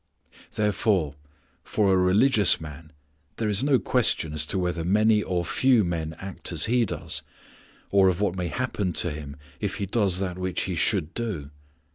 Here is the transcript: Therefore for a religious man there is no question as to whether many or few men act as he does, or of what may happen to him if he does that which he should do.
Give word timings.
Therefore 0.55 1.13
for 1.63 1.93
a 1.93 1.95
religious 1.95 2.59
man 2.59 2.91
there 3.37 3.47
is 3.49 3.63
no 3.63 3.77
question 3.77 4.33
as 4.33 4.47
to 4.47 4.57
whether 4.57 4.83
many 4.83 5.21
or 5.21 5.45
few 5.45 5.83
men 5.83 6.15
act 6.17 6.51
as 6.51 6.65
he 6.65 6.85
does, 6.87 7.21
or 7.91 8.07
of 8.09 8.19
what 8.19 8.35
may 8.35 8.47
happen 8.47 8.93
to 8.93 9.11
him 9.11 9.35
if 9.59 9.75
he 9.75 9.85
does 9.85 10.17
that 10.17 10.39
which 10.39 10.61
he 10.61 10.73
should 10.73 11.13
do. 11.13 11.51